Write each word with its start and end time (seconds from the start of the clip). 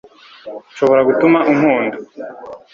nshobora 0.71 1.01
gutuma 1.09 1.39
unkunda 1.51 1.97